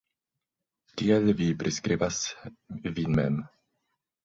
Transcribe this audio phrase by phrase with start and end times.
[1.01, 2.19] Kiel vi priskribas
[2.89, 3.41] vin mem?